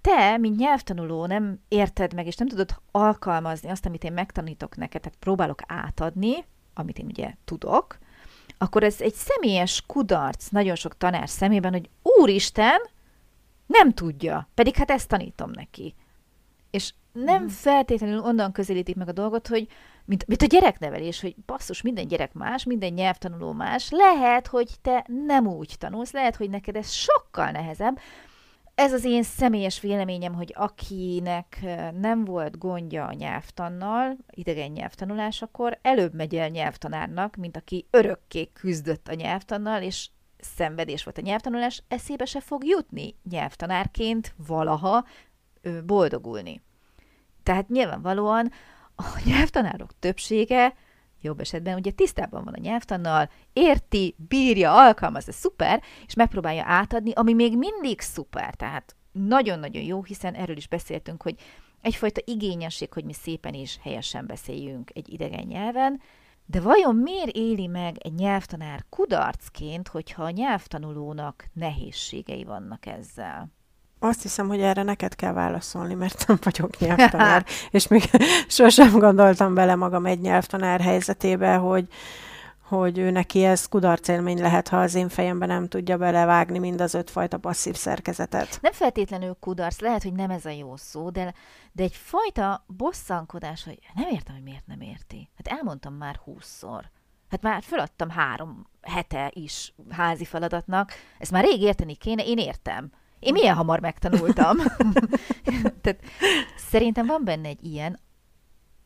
te, 0.00 0.36
mint 0.36 0.56
nyelvtanuló 0.56 1.26
nem 1.26 1.60
érted 1.68 2.14
meg, 2.14 2.26
és 2.26 2.36
nem 2.36 2.48
tudod 2.48 2.80
alkalmazni 2.90 3.68
azt, 3.68 3.86
amit 3.86 4.04
én 4.04 4.12
megtanítok 4.12 4.76
neked, 4.76 5.00
tehát 5.00 5.18
próbálok 5.18 5.60
átadni, 5.66 6.44
amit 6.74 6.98
én 6.98 7.06
ugye 7.06 7.34
tudok, 7.44 7.98
akkor 8.58 8.82
ez 8.82 9.00
egy 9.00 9.14
személyes 9.14 9.82
kudarc 9.86 10.48
nagyon 10.48 10.74
sok 10.74 10.96
tanár 10.96 11.28
szemében, 11.28 11.72
hogy 11.72 11.88
úristen, 12.02 12.80
nem 13.66 13.92
tudja, 13.92 14.48
pedig 14.54 14.74
hát 14.76 14.90
ezt 14.90 15.08
tanítom 15.08 15.50
neki. 15.50 15.94
És 16.70 16.92
nem 17.12 17.42
mm. 17.42 17.46
feltétlenül 17.46 18.20
onnan 18.20 18.52
közelítik 18.52 18.96
meg 18.96 19.08
a 19.08 19.12
dolgot, 19.12 19.48
hogy 19.48 19.68
mint, 20.04 20.26
mint 20.26 20.42
a 20.42 20.46
gyereknevelés, 20.46 21.20
hogy 21.20 21.36
basszus, 21.46 21.82
minden 21.82 22.08
gyerek 22.08 22.32
más, 22.32 22.64
minden 22.64 22.92
nyelvtanuló 22.92 23.52
más, 23.52 23.90
lehet, 23.90 24.46
hogy 24.46 24.70
te 24.82 25.06
nem 25.26 25.46
úgy 25.46 25.74
tanulsz, 25.78 26.12
lehet, 26.12 26.36
hogy 26.36 26.50
neked 26.50 26.76
ez 26.76 26.90
sokkal 26.90 27.50
nehezebb, 27.50 27.98
ez 28.78 28.92
az 28.92 29.04
én 29.04 29.22
személyes 29.22 29.80
véleményem, 29.80 30.34
hogy 30.34 30.52
akinek 30.56 31.60
nem 32.00 32.24
volt 32.24 32.58
gondja 32.58 33.06
a 33.06 33.12
nyelvtannal, 33.12 34.16
idegen 34.30 34.70
nyelvtanulásakor, 34.70 35.78
előbb 35.82 36.14
megy 36.14 36.34
el 36.34 36.48
nyelvtanárnak, 36.48 37.36
mint 37.36 37.56
aki 37.56 37.86
örökké 37.90 38.50
küzdött 38.52 39.08
a 39.08 39.14
nyelvtannal, 39.14 39.82
és 39.82 40.08
szenvedés 40.38 41.04
volt 41.04 41.18
a 41.18 41.20
nyelvtanulás, 41.20 41.82
eszébe 41.88 42.24
se 42.24 42.40
fog 42.40 42.64
jutni 42.64 43.14
nyelvtanárként 43.30 44.34
valaha 44.46 45.04
boldogulni. 45.84 46.62
Tehát 47.42 47.68
nyilvánvalóan 47.68 48.50
a 48.96 49.20
nyelvtanárok 49.24 49.98
többsége 49.98 50.74
jobb 51.20 51.40
esetben. 51.40 51.76
Ugye 51.76 51.90
tisztában 51.90 52.44
van 52.44 52.54
a 52.54 52.60
nyelvtannal, 52.60 53.30
érti, 53.52 54.14
bírja, 54.28 54.74
alkalmazza, 54.74 55.32
szuper, 55.32 55.82
és 56.06 56.14
megpróbálja 56.14 56.62
átadni, 56.66 57.12
ami 57.12 57.32
még 57.32 57.56
mindig 57.56 58.00
szuper, 58.00 58.54
tehát 58.54 58.96
nagyon-nagyon 59.12 59.82
jó, 59.82 60.02
hiszen 60.02 60.34
erről 60.34 60.56
is 60.56 60.68
beszéltünk, 60.68 61.22
hogy 61.22 61.34
egyfajta 61.80 62.20
igényesség, 62.24 62.92
hogy 62.92 63.04
mi 63.04 63.12
szépen 63.12 63.54
és 63.54 63.78
helyesen 63.82 64.26
beszéljünk 64.26 64.90
egy 64.94 65.12
idegen 65.12 65.46
nyelven, 65.46 66.00
de 66.46 66.60
vajon 66.60 66.96
miért 66.96 67.36
éli 67.36 67.66
meg 67.66 67.96
egy 67.98 68.14
nyelvtanár 68.14 68.84
kudarcként, 68.88 69.88
hogyha 69.88 70.22
a 70.22 70.30
nyelvtanulónak 70.30 71.46
nehézségei 71.52 72.44
vannak 72.44 72.86
ezzel? 72.86 73.57
Azt 73.98 74.22
hiszem, 74.22 74.48
hogy 74.48 74.60
erre 74.60 74.82
neked 74.82 75.14
kell 75.14 75.32
válaszolni, 75.32 75.94
mert 75.94 76.24
nem 76.26 76.38
vagyok 76.42 76.78
nyelvtanár, 76.78 77.44
és 77.70 77.88
még 77.88 78.02
sosem 78.48 78.98
gondoltam 78.98 79.54
bele 79.54 79.74
magam 79.74 80.06
egy 80.06 80.20
nyelvtanár 80.20 80.80
helyzetébe, 80.80 81.54
hogy, 81.54 81.88
hogy 82.68 82.98
ő 82.98 83.10
neki 83.10 83.44
ez 83.44 83.66
kudarcélmény 83.66 84.40
lehet, 84.40 84.68
ha 84.68 84.80
az 84.80 84.94
én 84.94 85.08
fejemben 85.08 85.48
nem 85.48 85.68
tudja 85.68 85.96
belevágni 85.96 86.58
mind 86.58 86.80
az 86.80 86.94
ötfajta 86.94 87.38
passzív 87.38 87.74
szerkezetet. 87.74 88.58
Nem 88.62 88.72
feltétlenül 88.72 89.36
kudarc, 89.40 89.80
lehet, 89.80 90.02
hogy 90.02 90.12
nem 90.12 90.30
ez 90.30 90.44
a 90.44 90.50
jó 90.50 90.76
szó, 90.76 91.10
de, 91.10 91.34
de 91.72 91.82
egy 91.82 91.96
fajta 91.96 92.64
bosszankodás, 92.66 93.64
hogy 93.64 93.78
nem 93.94 94.08
értem, 94.10 94.34
hogy 94.34 94.44
miért 94.44 94.66
nem 94.66 94.80
érti. 94.80 95.30
Hát 95.36 95.58
elmondtam 95.58 95.94
már 95.94 96.20
húszszor. 96.24 96.90
Hát 97.30 97.42
már 97.42 97.62
föladtam 97.62 98.10
három 98.10 98.66
hete 98.82 99.30
is 99.34 99.74
házi 99.90 100.24
feladatnak, 100.24 100.92
ezt 101.18 101.30
már 101.30 101.44
rég 101.44 101.60
érteni 101.60 101.94
kéne, 101.94 102.22
én 102.24 102.38
értem. 102.38 102.90
Én 103.18 103.32
milyen 103.32 103.54
hamar 103.54 103.80
megtanultam. 103.80 104.56
Tehát 105.82 106.00
szerintem 106.56 107.06
van 107.06 107.24
benne 107.24 107.48
egy 107.48 107.64
ilyen, 107.64 107.98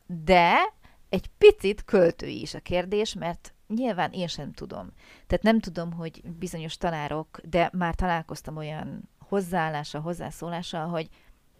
de 0.05 0.73
egy 1.09 1.27
picit 1.37 1.83
költői 1.83 2.41
is 2.41 2.53
a 2.53 2.59
kérdés, 2.59 3.13
mert 3.13 3.53
nyilván 3.67 4.11
én 4.11 4.27
sem 4.27 4.51
tudom. 4.51 4.89
Tehát 5.27 5.43
nem 5.43 5.59
tudom, 5.59 5.93
hogy 5.93 6.21
bizonyos 6.39 6.77
tanárok, 6.77 7.39
de 7.43 7.69
már 7.73 7.95
találkoztam 7.95 8.57
olyan 8.57 9.09
hozzáállással, 9.19 10.01
hozzászólással, 10.01 10.87
hogy 10.87 11.07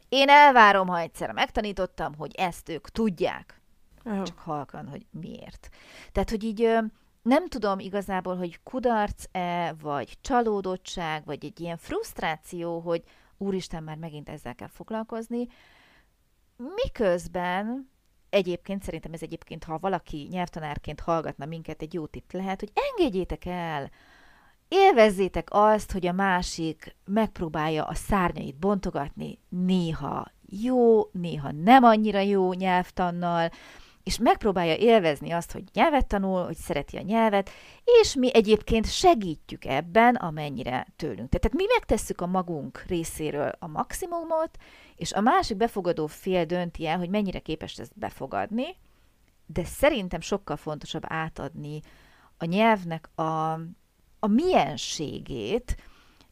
én 0.09 0.29
elvárom, 0.29 0.87
ha 0.87 0.99
egyszer 0.99 1.31
megtanítottam, 1.31 2.15
hogy 2.15 2.35
ezt 2.35 2.69
ők 2.69 2.89
tudják. 2.89 3.61
Oh. 4.05 4.23
Csak 4.23 4.37
halkan, 4.37 4.87
hogy 4.87 5.05
miért. 5.11 5.69
Tehát, 6.11 6.29
hogy 6.29 6.43
így 6.43 6.69
nem 7.23 7.47
tudom 7.47 7.79
igazából, 7.79 8.35
hogy 8.35 8.59
kudarc-e, 8.63 9.75
vagy 9.81 10.17
csalódottság, 10.21 11.25
vagy 11.25 11.45
egy 11.45 11.59
ilyen 11.59 11.77
frusztráció, 11.77 12.79
hogy 12.79 13.03
úristen, 13.37 13.83
már 13.83 13.97
megint 13.97 14.29
ezzel 14.29 14.55
kell 14.55 14.67
foglalkozni, 14.67 15.47
miközben 16.57 17.89
egyébként 18.29 18.83
szerintem 18.83 19.13
ez 19.13 19.21
egyébként, 19.21 19.63
ha 19.63 19.77
valaki 19.79 20.27
nyelvtanárként 20.31 20.99
hallgatna 20.99 21.45
minket, 21.45 21.81
egy 21.81 21.93
jó 21.93 22.05
tipp 22.05 22.31
lehet, 22.31 22.59
hogy 22.59 22.71
engedjétek 22.73 23.45
el, 23.45 23.89
élvezzétek 24.67 25.47
azt, 25.51 25.91
hogy 25.91 26.07
a 26.07 26.11
másik 26.11 26.95
megpróbálja 27.05 27.83
a 27.83 27.93
szárnyait 27.93 28.55
bontogatni, 28.55 29.39
néha 29.49 30.31
jó, 30.45 31.09
néha 31.11 31.51
nem 31.51 31.83
annyira 31.83 32.19
jó 32.19 32.53
nyelvtannal, 32.53 33.49
és 34.03 34.17
megpróbálja 34.17 34.75
élvezni 34.75 35.31
azt, 35.31 35.51
hogy 35.51 35.63
nyelvet 35.73 36.07
tanul, 36.07 36.45
hogy 36.45 36.55
szereti 36.55 36.97
a 36.97 37.01
nyelvet, 37.01 37.49
és 37.83 38.15
mi 38.15 38.33
egyébként 38.33 38.91
segítjük 38.91 39.65
ebben, 39.65 40.15
amennyire 40.15 40.87
tőlünk. 40.95 41.29
Tehát 41.29 41.53
mi 41.57 41.63
megtesszük 41.67 42.21
a 42.21 42.27
magunk 42.27 42.83
részéről 42.87 43.51
a 43.59 43.67
maximumot, 43.67 44.57
és 44.95 45.13
a 45.13 45.21
másik 45.21 45.57
befogadó 45.57 46.07
fél 46.07 46.45
dönti 46.45 46.87
el, 46.87 46.97
hogy 46.97 47.09
mennyire 47.09 47.39
képes 47.39 47.77
ezt 47.77 47.97
befogadni, 47.99 48.77
de 49.45 49.63
szerintem 49.63 50.21
sokkal 50.21 50.55
fontosabb 50.55 51.03
átadni 51.07 51.81
a 52.37 52.45
nyelvnek 52.45 53.09
a, 53.15 53.51
a 54.19 54.27
mienségét, 54.27 55.75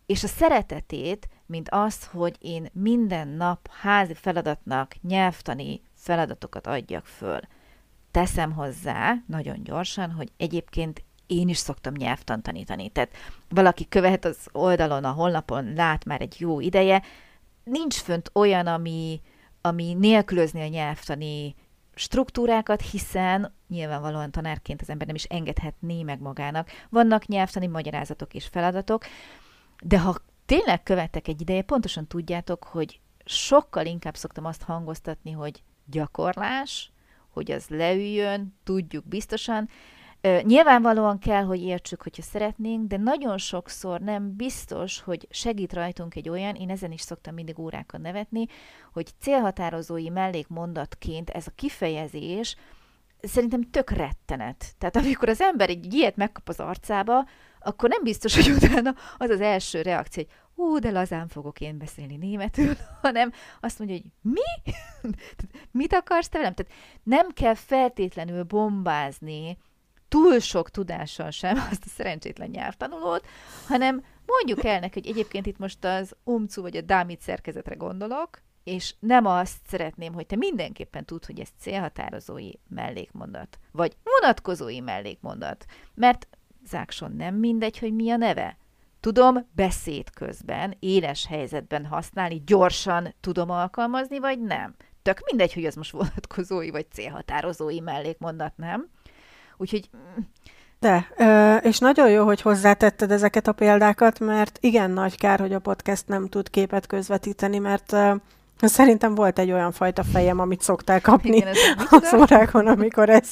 és 0.06 0.24
a 0.24 0.28
szeretetét, 0.28 1.28
mint 1.46 1.70
az, 1.70 2.06
hogy 2.06 2.36
én 2.40 2.70
minden 2.74 3.28
nap 3.28 3.70
házi 3.72 4.14
feladatnak 4.14 4.96
nyelvtani 5.02 5.82
feladatokat 5.94 6.68
adjak 6.68 7.06
föl 7.06 7.40
teszem 8.12 8.52
hozzá 8.52 9.16
nagyon 9.28 9.64
gyorsan, 9.64 10.12
hogy 10.12 10.32
egyébként 10.38 11.04
én 11.28 11.50
is 11.50 11.58
szoktam 11.58 11.94
nyelvtan 11.94 12.42
tanítani. 12.42 12.90
Tehát 12.90 13.12
valaki 13.50 13.88
követ 13.88 14.26
az 14.26 14.38
oldalon, 14.52 15.04
a 15.04 15.12
honlapon, 15.12 15.74
lát 15.74 16.06
már 16.06 16.22
egy 16.22 16.36
jó 16.40 16.60
ideje, 16.60 17.02
nincs 17.64 17.96
fönt 17.96 18.30
olyan, 18.34 18.68
ami, 18.68 19.22
ami 19.62 19.94
nélkülözni 19.94 20.62
a 20.62 20.68
nyelvtani 20.68 21.56
struktúrákat, 21.96 22.82
hiszen 22.82 23.54
nyilvánvalóan 23.68 24.32
tanárként 24.32 24.82
az 24.82 24.90
ember 24.90 25.08
nem 25.08 25.16
is 25.16 25.24
engedhetné 25.24 26.04
meg 26.04 26.20
magának. 26.20 26.70
Vannak 26.90 27.26
nyelvtani 27.26 27.68
magyarázatok 27.68 28.34
és 28.34 28.46
feladatok, 28.46 29.06
de 29.84 30.00
ha 30.00 30.16
tényleg 30.46 30.84
követtek 30.84 31.28
egy 31.28 31.42
ideje, 31.42 31.62
pontosan 31.62 32.08
tudjátok, 32.08 32.64
hogy 32.64 33.00
sokkal 33.26 33.86
inkább 33.86 34.16
szoktam 34.16 34.46
azt 34.46 34.64
hangoztatni, 34.64 35.32
hogy 35.32 35.64
gyakorlás, 35.86 36.92
hogy 37.32 37.52
az 37.52 37.66
leüljön, 37.68 38.56
tudjuk 38.64 39.08
biztosan. 39.08 39.70
Nyilvánvalóan 40.42 41.20
kell, 41.20 41.44
hogy 41.44 41.62
értsük, 41.62 42.02
hogyha 42.02 42.22
szeretnénk, 42.22 42.88
de 42.88 42.98
nagyon 42.98 43.38
sokszor 43.38 44.00
nem 44.00 44.36
biztos, 44.36 45.02
hogy 45.02 45.28
segít 45.30 45.74
rajtunk 45.74 46.16
egy 46.16 46.30
olyan, 46.30 46.56
én 46.56 46.70
ezen 46.70 46.92
is 46.92 47.02
szoktam 47.02 47.34
mindig 47.34 47.60
órákat 47.60 48.02
nevetni, 48.02 48.46
hogy 48.94 49.10
célhatározói 49.20 50.10
mellékmondatként 50.10 51.30
ez 51.30 51.48
a 51.48 51.52
kifejezés 51.56 52.56
szerintem 53.22 53.70
tök 53.70 53.90
rettenet. 53.90 54.66
Tehát 54.78 54.96
amikor 54.96 55.30
az 55.30 55.42
ember 55.42 55.70
egy 55.70 55.94
ilyet 55.94 56.16
megkap 56.16 56.50
az 56.50 56.60
arcába, 56.60 57.26
akkor 57.60 57.90
nem 57.90 58.04
biztos, 58.04 58.36
hogy 58.36 58.50
utána 58.50 58.96
az 59.18 59.30
az 59.30 59.42
első 59.42 59.82
reakció, 59.82 60.24
hogy 60.24 60.34
ú, 60.56 60.80
de 60.80 60.92
lazán 60.92 61.28
fogok 61.28 61.62
én 61.62 61.78
beszélni 61.78 62.16
németül, 62.16 62.74
hanem 63.02 63.32
azt 63.60 63.80
mondja, 63.80 63.98
hogy 63.98 64.32
mi? 64.34 64.72
Mit 65.82 65.94
akarsz 65.94 66.30
te 66.30 66.38
velem? 66.38 66.54
Tehát 66.54 66.74
nem 67.04 67.30
kell 67.30 67.56
feltétlenül 67.56 68.44
bombázni 68.44 69.58
túl 70.08 70.40
sok 70.40 70.70
tudással 70.70 71.30
sem 71.30 71.58
azt 71.72 71.86
a 71.86 71.90
szerencsétlen 71.90 72.50
nyelvtanulót, 72.50 73.26
hanem 73.68 74.04
mondjuk 74.26 74.64
el 74.66 74.80
neki, 74.80 75.00
hogy 75.00 75.10
egyébként 75.10 75.46
itt 75.46 75.58
most 75.58 75.86
az 75.86 76.16
umcu 76.24 76.62
vagy 76.62 76.78
a 76.78 76.82
dámit 76.82 77.22
szerkezetre 77.22 77.76
gondolok, 77.76 78.42
és 78.64 78.94
nem 79.00 79.26
azt 79.26 79.58
szeretném, 79.68 80.14
hogy 80.14 80.26
te 80.26 80.36
mindenképpen 80.36 81.06
tud, 81.06 81.26
hogy 81.26 81.40
ez 81.40 81.48
célhatározói 81.60 82.52
mellékmondat, 82.68 83.60
vagy 83.72 83.96
vonatkozói 84.04 84.80
mellékmondat, 84.80 85.66
mert 85.94 86.28
Zákson 86.64 87.12
nem 87.12 87.36
mindegy, 87.36 87.78
hogy 87.78 87.94
mi 87.94 88.12
a 88.12 88.18
neve. 88.18 88.58
Tudom 89.02 89.48
beszéd 89.56 90.10
közben, 90.10 90.76
éles 90.80 91.26
helyzetben 91.28 91.86
használni, 91.86 92.42
gyorsan 92.46 93.14
tudom 93.22 93.50
alkalmazni, 93.50 94.20
vagy 94.20 94.42
nem. 94.42 94.76
Tök 95.02 95.20
mindegy, 95.26 95.54
hogy 95.54 95.66
ez 95.66 95.76
most 95.76 95.92
vonatkozói 95.92 96.70
vagy 96.70 96.86
célhatározói 96.92 97.80
mellékmondat, 97.80 98.54
nem? 98.56 98.90
Úgyhogy... 99.58 99.90
Mm, 99.98 100.22
De, 100.80 101.08
és 101.64 101.78
nagyon 101.78 102.10
jó, 102.10 102.26
hogy 102.26 102.42
hozzátetted 102.42 103.12
ezeket 103.12 103.48
a 103.48 103.54
példákat, 103.54 104.20
mert 104.20 104.58
igen 104.62 104.92
nagy 104.92 105.18
kár, 105.18 105.40
hogy 105.40 105.54
a 105.54 105.60
podcast 105.60 106.08
nem 106.08 106.28
tud 106.28 106.50
képet 106.50 106.88
közvetíteni, 106.88 107.58
mert 107.58 107.96
Szerintem 108.68 109.16
volt 109.16 109.40
egy 109.40 109.52
olyan 109.52 109.72
fajta 109.72 110.04
fejem, 110.04 110.40
amit 110.40 110.62
szoktál 110.62 111.02
kapni 111.02 111.36
Igen, 111.36 111.56
az 111.90 112.14
órákon, 112.14 112.68
amikor 112.68 113.10
ez... 113.10 113.32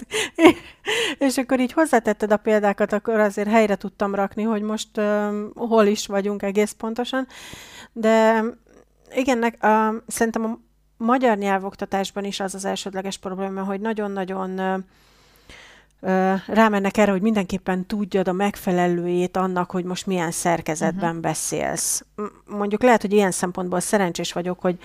és 1.17 1.37
akkor 1.37 1.59
így 1.59 1.73
hozzátetted 1.73 2.31
a 2.31 2.37
példákat, 2.37 2.93
akkor 2.93 3.19
azért 3.19 3.49
helyre 3.49 3.75
tudtam 3.75 4.15
rakni, 4.15 4.43
hogy 4.43 4.61
most 4.61 4.97
uh, 4.97 5.33
hol 5.55 5.85
is 5.85 6.07
vagyunk 6.07 6.43
egész 6.43 6.71
pontosan. 6.71 7.27
De 7.93 8.43
igen, 9.15 9.43
uh, 9.43 9.95
szerintem 10.07 10.45
a 10.45 10.59
magyar 10.97 11.37
nyelvoktatásban 11.37 12.23
is 12.23 12.39
az 12.39 12.55
az 12.55 12.65
elsődleges 12.65 13.17
probléma, 13.17 13.63
hogy 13.63 13.79
nagyon-nagyon 13.79 14.59
uh, 14.59 14.83
rámennek 16.47 16.97
erre, 16.97 17.11
hogy 17.11 17.21
mindenképpen 17.21 17.85
tudjad 17.85 18.27
a 18.27 18.33
megfelelőjét 18.33 19.37
annak, 19.37 19.71
hogy 19.71 19.83
most 19.83 20.05
milyen 20.05 20.31
szerkezetben 20.31 21.09
uh-huh. 21.09 21.21
beszélsz. 21.21 22.05
Mondjuk 22.45 22.83
lehet, 22.83 23.01
hogy 23.01 23.13
ilyen 23.13 23.31
szempontból 23.31 23.79
szerencsés 23.79 24.33
vagyok, 24.33 24.59
hogy 24.59 24.77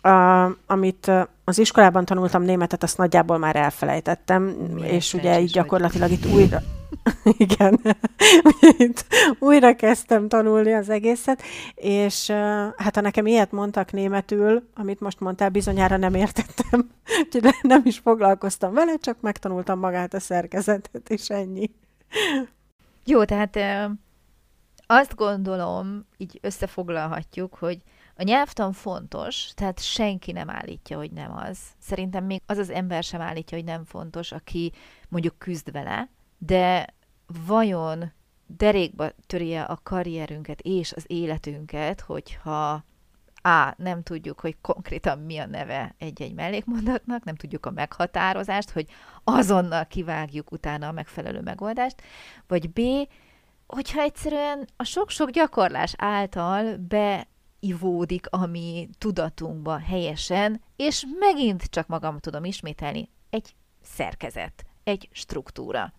a, 0.00 0.44
amit 0.66 1.10
az 1.44 1.58
iskolában 1.58 2.04
tanultam 2.04 2.42
németet, 2.42 2.82
azt 2.82 2.98
nagyjából 2.98 3.38
már 3.38 3.56
elfelejtettem, 3.56 4.42
Milyen 4.42 4.90
és 4.90 5.14
ugye 5.14 5.40
így 5.40 5.50
gyakorlatilag 5.50 6.08
vagy. 6.08 6.18
itt 6.18 6.32
újra... 6.32 6.62
Igen, 7.38 7.80
itt 8.86 9.04
újra 9.38 9.76
kezdtem 9.76 10.28
tanulni 10.28 10.72
az 10.72 10.88
egészet, 10.88 11.42
és 11.74 12.30
hát 12.76 12.94
ha 12.94 13.00
nekem 13.00 13.26
ilyet 13.26 13.52
mondtak 13.52 13.92
németül, 13.92 14.68
amit 14.74 15.00
most 15.00 15.20
mondtál, 15.20 15.48
bizonyára 15.48 15.96
nem 15.96 16.14
értettem, 16.14 16.90
úgyhogy 17.22 17.54
nem 17.62 17.80
is 17.84 17.98
foglalkoztam 17.98 18.74
vele, 18.74 18.94
csak 19.00 19.20
megtanultam 19.20 19.78
magát 19.78 20.14
a 20.14 20.20
szerkezetet, 20.20 21.10
és 21.10 21.28
ennyi. 21.28 21.70
Jó, 23.04 23.24
tehát 23.24 23.58
azt 24.86 25.14
gondolom, 25.14 26.06
így 26.16 26.38
összefoglalhatjuk, 26.42 27.54
hogy 27.54 27.78
a 28.16 28.22
nyelvtan 28.22 28.72
fontos, 28.72 29.50
tehát 29.54 29.80
senki 29.82 30.32
nem 30.32 30.50
állítja, 30.50 30.96
hogy 30.96 31.10
nem 31.10 31.36
az. 31.36 31.58
Szerintem 31.78 32.24
még 32.24 32.42
az 32.46 32.58
az 32.58 32.70
ember 32.70 33.02
sem 33.02 33.20
állítja, 33.20 33.56
hogy 33.56 33.66
nem 33.66 33.84
fontos, 33.84 34.32
aki 34.32 34.72
mondjuk 35.08 35.38
küzd 35.38 35.72
vele, 35.72 36.08
de 36.38 36.94
vajon 37.46 38.12
derékba 38.46 39.10
törje 39.26 39.62
a 39.62 39.80
karrierünket 39.82 40.60
és 40.60 40.92
az 40.92 41.04
életünket, 41.06 42.00
hogyha 42.00 42.84
A. 43.34 43.74
Nem 43.76 44.02
tudjuk, 44.02 44.40
hogy 44.40 44.56
konkrétan 44.60 45.18
mi 45.18 45.38
a 45.38 45.46
neve 45.46 45.94
egy-egy 45.98 46.34
mellékmondatnak, 46.34 47.24
nem 47.24 47.34
tudjuk 47.34 47.66
a 47.66 47.70
meghatározást, 47.70 48.70
hogy 48.70 48.86
azonnal 49.24 49.86
kivágjuk 49.86 50.52
utána 50.52 50.88
a 50.88 50.92
megfelelő 50.92 51.40
megoldást, 51.40 52.02
vagy 52.46 52.70
B. 52.70 52.80
Hogyha 53.66 54.00
egyszerűen 54.00 54.68
a 54.76 54.84
sok-sok 54.84 55.30
gyakorlás 55.30 55.94
által 55.96 56.76
be 56.76 57.26
ivódik 57.60 58.26
ami 58.30 58.88
tudatunkba 58.98 59.78
helyesen, 59.78 60.62
és 60.76 61.04
megint 61.18 61.64
csak 61.64 61.86
magam 61.86 62.18
tudom 62.18 62.44
ismételni, 62.44 63.08
egy 63.30 63.54
szerkezet, 63.82 64.64
egy 64.84 65.08
struktúra. 65.12 65.92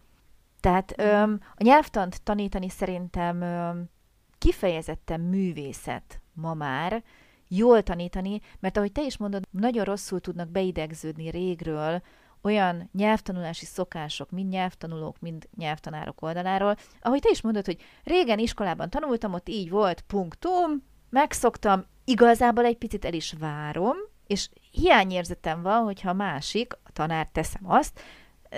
Tehát 0.59 0.93
öm, 0.97 1.39
a 1.55 1.63
nyelvtant 1.63 2.23
tanítani 2.23 2.69
szerintem 2.69 3.41
öm, 3.41 3.89
kifejezetten 4.37 5.19
művészet 5.19 6.21
ma 6.33 6.53
már, 6.53 7.03
jól 7.47 7.83
tanítani, 7.83 8.41
mert 8.59 8.77
ahogy 8.77 8.91
te 8.91 9.03
is 9.03 9.17
mondod, 9.17 9.47
nagyon 9.51 9.83
rosszul 9.83 10.19
tudnak 10.19 10.49
beidegződni 10.49 11.29
régről 11.29 12.01
olyan 12.41 12.89
nyelvtanulási 12.93 13.65
szokások, 13.65 14.31
mind 14.31 14.49
nyelvtanulók, 14.49 15.19
mind 15.19 15.47
nyelvtanárok 15.55 16.21
oldaláról, 16.21 16.77
ahogy 17.01 17.21
te 17.21 17.29
is 17.31 17.41
mondod, 17.41 17.65
hogy 17.65 17.81
régen 18.03 18.39
iskolában 18.39 18.89
tanultam, 18.89 19.33
ott 19.33 19.49
így 19.49 19.69
volt, 19.69 20.01
punktum, 20.01 20.83
megszoktam, 21.17 21.85
igazából 22.05 22.65
egy 22.65 22.77
picit 22.77 23.05
el 23.05 23.13
is 23.13 23.33
várom, 23.39 23.95
és 24.27 24.49
hiányérzetem 24.71 25.61
van, 25.61 25.83
hogyha 25.83 26.09
a 26.09 26.13
másik, 26.13 26.73
a 26.73 26.91
tanár 26.93 27.27
teszem 27.31 27.69
azt, 27.69 28.01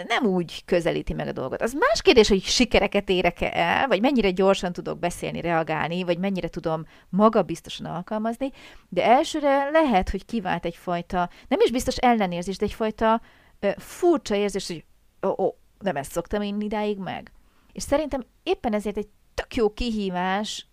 nem 0.07 0.25
úgy 0.25 0.65
közelíti 0.65 1.13
meg 1.13 1.27
a 1.27 1.31
dolgot. 1.31 1.61
Az 1.61 1.73
más 1.73 2.01
kérdés, 2.01 2.27
hogy 2.27 2.43
sikereket 2.43 3.09
érek-e 3.09 3.51
el, 3.53 3.87
vagy 3.87 4.01
mennyire 4.01 4.31
gyorsan 4.31 4.73
tudok 4.73 4.99
beszélni, 4.99 5.41
reagálni, 5.41 6.03
vagy 6.03 6.17
mennyire 6.17 6.47
tudom 6.47 6.85
magabiztosan 7.09 7.85
alkalmazni, 7.85 8.51
de 8.89 9.03
elsőre 9.03 9.69
lehet, 9.69 10.09
hogy 10.09 10.25
kivált 10.25 10.65
egyfajta, 10.65 11.29
nem 11.47 11.59
is 11.63 11.71
biztos 11.71 11.97
ellenérzés, 11.97 12.57
de 12.57 12.65
egyfajta 12.65 13.21
ö, 13.59 13.69
furcsa 13.77 14.35
érzés, 14.35 14.67
hogy 14.67 14.85
ó, 15.21 15.33
oh, 15.35 15.53
nem 15.79 15.95
ezt 15.95 16.11
szoktam 16.11 16.41
én 16.41 16.61
idáig 16.61 16.97
meg. 16.97 17.31
És 17.71 17.83
szerintem 17.83 18.25
éppen 18.43 18.73
ezért 18.73 18.97
egy 18.97 19.07
tök 19.33 19.55
jó 19.55 19.73
kihívás 19.73 20.68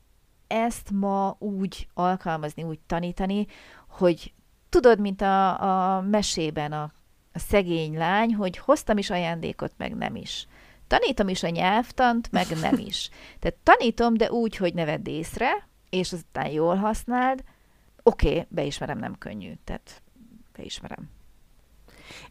ezt 0.46 0.90
ma 0.90 1.36
úgy 1.38 1.88
alkalmazni, 1.94 2.62
úgy 2.62 2.78
tanítani, 2.86 3.46
hogy 3.88 4.32
tudod, 4.68 5.00
mint 5.00 5.20
a, 5.20 5.96
a 5.96 6.00
mesében 6.00 6.72
a, 6.72 6.92
a 7.32 7.38
szegény 7.38 7.96
lány, 7.96 8.34
hogy 8.34 8.58
hoztam 8.58 8.98
is 8.98 9.10
ajándékot, 9.10 9.72
meg 9.76 9.94
nem 9.94 10.16
is. 10.16 10.46
Tanítom 10.86 11.28
is 11.28 11.42
a 11.42 11.48
nyelvtant, 11.48 12.32
meg 12.32 12.46
nem 12.60 12.78
is. 12.78 13.10
Tehát 13.40 13.58
tanítom, 13.62 14.14
de 14.14 14.30
úgy, 14.30 14.56
hogy 14.56 14.74
ne 14.74 14.84
vedd 14.84 15.08
észre, 15.08 15.68
és 15.90 16.12
aztán 16.12 16.50
jól 16.50 16.76
használd. 16.76 17.44
Oké, 18.02 18.28
okay, 18.28 18.46
beismerem, 18.48 18.98
nem 18.98 19.18
könnyű. 19.18 19.52
Tehát 19.64 20.02
beismerem. 20.56 21.10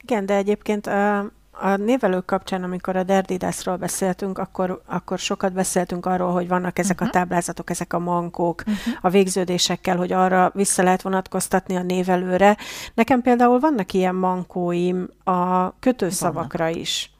Igen, 0.02 0.26
de 0.26 0.36
egyébként 0.36 0.88
uh 0.88 1.26
a 1.60 1.76
névelők 1.76 2.26
kapcsán, 2.26 2.64
amikor 2.64 2.96
a 2.96 3.04
Derdidászról 3.04 3.76
beszéltünk, 3.76 4.38
akkor, 4.38 4.82
akkor 4.86 5.20
sokat 5.20 5.54
beszéltünk 5.54 6.06
arról, 6.06 6.32
hogy 6.32 6.48
vannak 6.48 6.80
ezek 6.80 7.02
uh-huh. 7.02 7.08
a 7.08 7.10
mhm. 7.10 7.20
táblázatok, 7.20 7.70
ezek 7.70 7.94
a 7.94 8.00
mankók, 8.00 8.64
uh-huh. 8.68 8.94
a 9.02 9.10
végződésekkel, 9.10 9.98
hogy 9.98 10.12
arra 10.12 10.52
vissza 10.54 10.84
lehet 10.84 11.02
vonatkoztatni 11.02 11.76
a 11.76 11.82
névelőre. 11.82 12.58
Nekem 12.94 13.22
például 13.22 13.60
vannak 13.60 13.94
ilyen 13.94 14.16
mankóim 14.16 15.10
a 15.24 15.72
kötőszavakra 15.80 16.64
vannak. 16.64 16.80
is. 16.80 17.12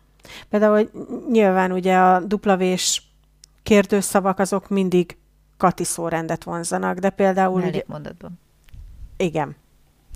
Például 0.50 0.90
nyilván 1.32 1.72
ugye 1.72 1.98
a 1.98 2.20
duplavés 2.20 3.04
kérdőszavak 3.64 4.40
azok 4.40 4.70
mindig 4.70 5.18
kati 5.58 5.84
szórendet 5.84 6.44
vonzanak, 6.44 6.98
de 6.98 7.10
például... 7.10 7.62
Ugye, 7.62 7.84
mondatban. 7.86 8.40
Igen. 9.18 9.56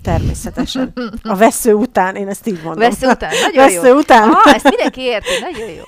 Természetesen. 0.02 0.94
A 1.24 1.36
vesző 1.36 1.74
után, 1.74 2.16
én 2.16 2.28
ezt 2.28 2.48
így 2.48 2.62
mondom. 2.64 2.90
Vesző 2.90 3.08
után, 3.08 3.32
nagyon 3.42 3.66
vesző 3.66 3.88
jó. 3.88 3.98
után. 3.98 4.30
Ah, 4.30 4.54
ezt 4.54 4.70
mindenki 4.70 5.02
érti, 5.02 5.40
nagyon 5.42 5.70
jó. 5.70 5.84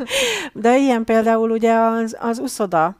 De 0.62 0.76
ilyen 0.76 1.04
például 1.04 1.50
ugye 1.50 1.74
az, 1.74 2.16
az 2.20 2.38
uszoda, 2.38 2.96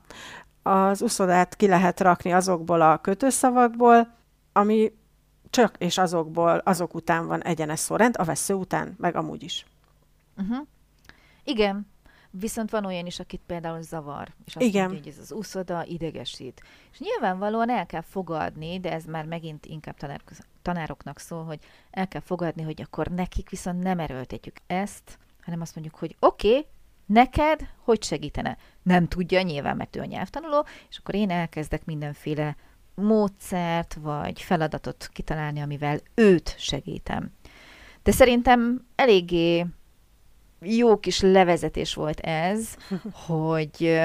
az 0.62 1.02
uszodát 1.02 1.56
ki 1.56 1.66
lehet 1.66 2.00
rakni 2.00 2.32
azokból 2.32 2.80
a 2.80 2.96
kötőszavakból, 2.96 4.14
ami 4.52 4.92
csak 5.50 5.74
és 5.78 5.98
azokból, 5.98 6.62
azok 6.64 6.94
után 6.94 7.26
van 7.26 7.42
egyenes 7.42 7.78
szórend, 7.78 8.14
a 8.18 8.24
vesző 8.24 8.54
után, 8.54 8.94
meg 8.98 9.16
amúgy 9.16 9.42
is. 9.42 9.66
Uh-huh. 10.36 10.66
Igen, 11.44 11.86
Viszont 12.38 12.70
van 12.70 12.84
olyan 12.84 13.06
is, 13.06 13.18
akit 13.18 13.40
például 13.46 13.82
zavar, 13.82 14.28
és 14.44 14.56
azt 14.56 14.66
Igen. 14.66 14.82
mondja, 14.82 15.02
hogy 15.02 15.12
ez 15.12 15.18
az 15.18 15.32
úszoda 15.32 15.84
idegesít. 15.84 16.62
És 16.92 16.98
nyilvánvalóan 16.98 17.70
el 17.70 17.86
kell 17.86 18.00
fogadni, 18.00 18.80
de 18.80 18.92
ez 18.92 19.04
már 19.04 19.24
megint 19.24 19.66
inkább 19.66 19.96
tanár, 19.96 20.22
tanároknak 20.62 21.18
szól, 21.18 21.44
hogy 21.44 21.58
el 21.90 22.08
kell 22.08 22.20
fogadni, 22.20 22.62
hogy 22.62 22.82
akkor 22.82 23.06
nekik 23.06 23.50
viszont 23.50 23.82
nem 23.82 23.98
erőltetjük 23.98 24.56
ezt, 24.66 25.18
hanem 25.42 25.60
azt 25.60 25.74
mondjuk, 25.74 25.96
hogy 25.96 26.16
oké, 26.20 26.48
okay, 26.48 26.66
neked 27.06 27.68
hogy 27.78 28.02
segítene? 28.02 28.56
Nem 28.82 29.08
tudja 29.08 29.42
nyilván, 29.42 29.76
mert 29.76 29.96
ő 29.96 30.00
a 30.00 30.04
nyelvtanuló, 30.04 30.66
és 30.88 30.98
akkor 30.98 31.14
én 31.14 31.30
elkezdek 31.30 31.84
mindenféle 31.84 32.56
módszert 32.94 33.94
vagy 33.94 34.42
feladatot 34.42 35.08
kitalálni, 35.12 35.60
amivel 35.60 36.00
őt 36.14 36.54
segítem. 36.58 37.32
De 38.02 38.10
szerintem 38.10 38.86
eléggé 38.94 39.66
jó 40.60 40.98
kis 40.98 41.20
levezetés 41.20 41.94
volt 41.94 42.20
ez, 42.20 42.76
hogy 43.26 43.98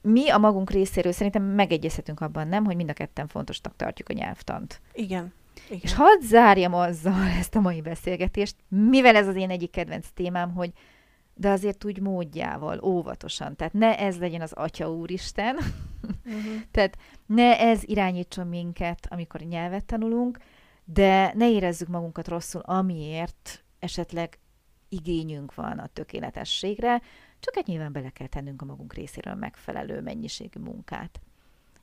mi 0.00 0.28
a 0.28 0.38
magunk 0.38 0.70
részéről 0.70 1.12
szerintem 1.12 1.42
megegyezhetünk 1.42 2.20
abban, 2.20 2.48
nem, 2.48 2.64
hogy 2.64 2.76
mind 2.76 2.90
a 2.90 2.92
ketten 2.92 3.26
fontosnak 3.26 3.76
tartjuk 3.76 4.08
a 4.08 4.12
nyelvtant. 4.12 4.80
Igen. 4.92 5.32
Igen. 5.66 5.80
És 5.82 5.94
hadd 5.94 6.20
zárjam 6.20 6.74
azzal 6.74 7.26
ezt 7.38 7.54
a 7.54 7.60
mai 7.60 7.80
beszélgetést, 7.80 8.56
mivel 8.68 9.16
ez 9.16 9.26
az 9.26 9.36
én 9.36 9.50
egyik 9.50 9.70
kedvenc 9.70 10.06
témám, 10.14 10.52
hogy 10.52 10.72
de 11.34 11.48
azért 11.50 11.84
úgy 11.84 12.00
módjával, 12.00 12.80
óvatosan. 12.82 13.56
Tehát 13.56 13.72
ne 13.72 13.98
ez 13.98 14.18
legyen 14.18 14.40
az 14.40 14.52
Atya 14.52 14.90
Úristen, 14.90 15.56
uh-huh. 15.56 16.42
tehát 16.72 16.98
ne 17.26 17.58
ez 17.58 17.82
irányítson 17.84 18.46
minket, 18.46 19.06
amikor 19.10 19.40
nyelvet 19.40 19.84
tanulunk, 19.84 20.38
de 20.84 21.32
ne 21.34 21.50
érezzük 21.50 21.88
magunkat 21.88 22.28
rosszul, 22.28 22.60
amiért 22.60 23.64
esetleg 23.78 24.38
igényünk 24.88 25.54
van 25.54 25.78
a 25.78 25.86
tökéletességre, 25.86 27.02
csak 27.40 27.56
egy 27.56 27.66
nyilván 27.66 27.92
bele 27.92 28.10
kell 28.10 28.26
tennünk 28.26 28.62
a 28.62 28.64
magunk 28.64 28.94
részéről 28.94 29.34
megfelelő 29.34 30.00
mennyiségű 30.00 30.60
munkát. 30.60 31.20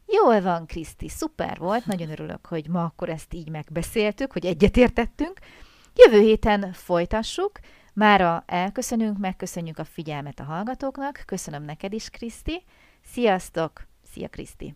Jól 0.08 0.42
van, 0.42 0.66
Kriszti, 0.66 1.10
szuper 1.10 1.58
volt, 1.58 1.86
nagyon 1.86 2.10
örülök, 2.10 2.46
hogy 2.46 2.68
ma 2.68 2.84
akkor 2.84 3.10
ezt 3.10 3.34
így 3.34 3.50
megbeszéltük, 3.50 4.32
hogy 4.32 4.46
egyetértettünk. 4.46 5.40
Jövő 5.96 6.20
héten 6.20 6.74
folytassuk, 6.74 7.60
Mára 7.96 8.44
elköszönünk, 8.46 9.18
megköszönjük 9.18 9.78
a 9.78 9.84
figyelmet 9.84 10.40
a 10.40 10.44
hallgatóknak, 10.44 11.24
köszönöm 11.26 11.64
neked 11.64 11.94
is, 11.94 12.10
Kriszti. 12.10 12.64
Sziasztok! 13.04 13.88
Szia, 14.12 14.28
Kriszti! 14.28 14.76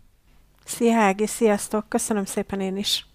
Szia, 0.66 0.98
Ági, 0.98 1.26
sziasztok! 1.26 1.90
Köszönöm 1.90 2.26
szépen 2.26 2.60
én 2.60 2.78
is! 2.78 3.09